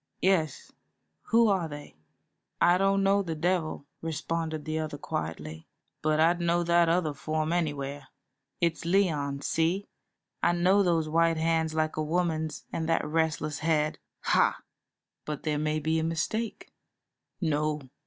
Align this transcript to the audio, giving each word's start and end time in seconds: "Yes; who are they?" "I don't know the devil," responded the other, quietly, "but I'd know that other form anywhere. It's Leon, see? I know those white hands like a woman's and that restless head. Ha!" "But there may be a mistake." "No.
"Yes; 0.23 0.71
who 1.27 1.47
are 1.47 1.67
they?" 1.67 1.95
"I 2.59 2.79
don't 2.79 3.03
know 3.03 3.21
the 3.21 3.35
devil," 3.35 3.85
responded 4.01 4.65
the 4.65 4.79
other, 4.79 4.97
quietly, 4.97 5.67
"but 6.01 6.19
I'd 6.19 6.41
know 6.41 6.63
that 6.63 6.89
other 6.89 7.13
form 7.13 7.53
anywhere. 7.53 8.07
It's 8.59 8.83
Leon, 8.83 9.41
see? 9.43 9.89
I 10.41 10.53
know 10.53 10.81
those 10.81 11.07
white 11.07 11.37
hands 11.37 11.75
like 11.75 11.97
a 11.97 12.03
woman's 12.03 12.65
and 12.73 12.89
that 12.89 13.05
restless 13.05 13.59
head. 13.59 13.99
Ha!" 14.21 14.61
"But 15.23 15.43
there 15.43 15.59
may 15.59 15.77
be 15.79 15.99
a 15.99 16.03
mistake." 16.03 16.71
"No. 17.39 17.81